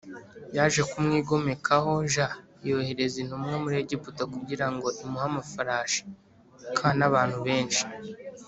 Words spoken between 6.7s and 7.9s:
k n abantu benshi